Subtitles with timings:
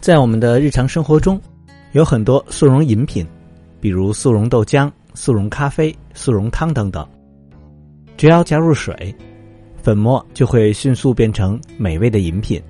[0.00, 1.38] 在我们的日常生活中，
[1.92, 3.26] 有很多速溶饮品，
[3.82, 7.06] 比如速溶豆浆、速溶咖啡、速溶汤等等。
[8.16, 9.14] 只要加入水，
[9.82, 12.60] 粉末就会迅速变成美味的饮品。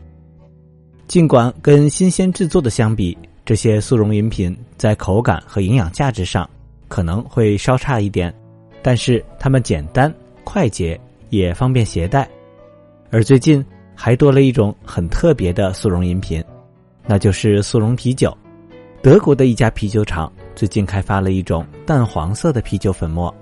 [1.06, 6.48] 尽管跟新鲜制作的相比，这些速溶饮品在口感和营养价值上
[6.88, 8.34] 可能会稍差一点，
[8.82, 12.28] 但是它们简单、快捷，也方便携带。
[13.08, 16.42] 而最近还多了一种很特别的速溶饮品，
[17.10, 18.32] 那就是速溶啤酒。
[19.02, 23.34] 德国的一家啤酒厂最近开发了一种淡黄色的啤酒粉末，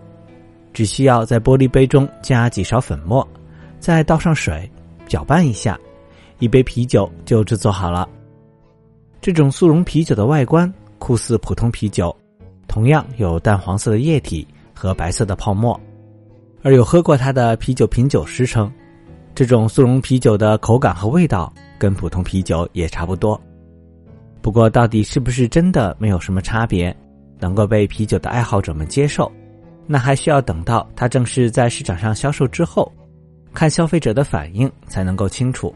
[0.73, 3.29] 只需要在玻璃杯中加几勺粉末，
[3.79, 4.67] 再倒上水，
[5.07, 5.79] 搅拌一下，
[6.39, 8.09] 一杯啤酒就制作好了。
[9.21, 12.17] 这种速溶啤酒的外观酷似普通啤酒，
[12.69, 15.79] 同样有淡黄色的液体和白色的泡沫，
[16.63, 18.73] 而有喝过它的啤酒品酒师称，
[19.35, 23.39] 这种速溶啤酒的口感和味道跟普通啤酒也差不多。
[24.49, 26.97] 不过，到底是不是真的没有什么差别，
[27.39, 29.31] 能够被啤酒的爱好者们接受，
[29.87, 32.91] 那还需要等到它正式在市场上销售之后，
[33.53, 35.75] 看消费者的反应才能够清楚。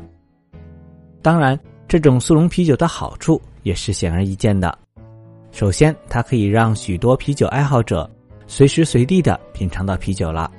[1.20, 1.58] 当然。
[1.88, 4.78] 这种速溶啤酒的好处也是显而易见的。
[5.50, 8.10] 首先，它可以让许多啤酒爱好者
[8.46, 10.50] 随时随地的品尝到啤酒了。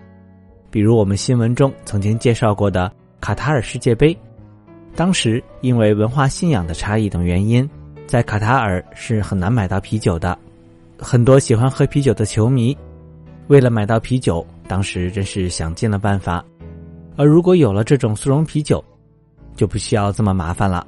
[0.69, 4.15] 比如我们新闻中曾经介绍过的卡塔尔世界杯，
[4.95, 7.67] 当时因为文化信仰的差异等原因，
[8.13, 10.37] 在卡塔尔是很难买到啤酒的。
[10.99, 12.77] 很多喜欢喝啤酒的球迷，
[13.47, 16.45] 为了买到啤酒，当时真是想尽了办法。
[17.15, 18.85] 而如果有了这种速溶啤酒，
[19.55, 20.85] 就不需要这么麻烦了。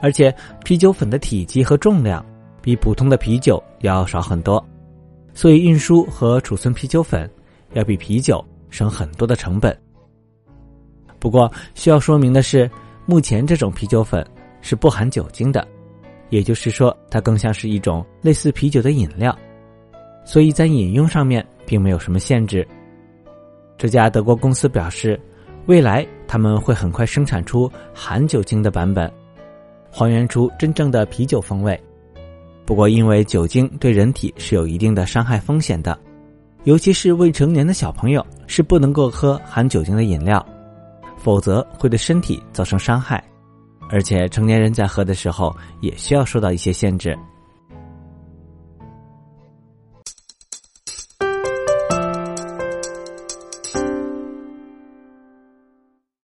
[0.00, 0.32] 而且
[0.64, 2.24] 啤酒粉的体积和重量
[2.62, 4.64] 比普通的啤酒要少很多，
[5.34, 7.28] 所以运输和储存啤酒粉
[7.72, 9.76] 要比啤酒省很多的成本。
[11.18, 12.70] 不过需要说明的是，
[13.06, 14.24] 目前这种啤酒粉
[14.60, 15.66] 是不含酒精的，
[16.30, 19.36] 也就是说它更像是一种类似啤酒的饮料，
[20.24, 22.66] 所以在饮用上面并没有什么限制。
[23.76, 25.20] 这家德国公司表示，
[25.66, 29.10] 未来他们会很快生产出含酒精的版本。
[29.90, 31.78] 还原出真正的啤酒风味，
[32.64, 35.98] 不过因为酒精对人体是有一定的伤害风险的，
[36.62, 40.46] 尤其是未成年的小朋友是不能够喝含酒精的饮料，
[41.16, 43.20] 否则会对身体造成伤害。
[43.90, 47.18] 而且成年人在喝的时候也需要受到一些限制。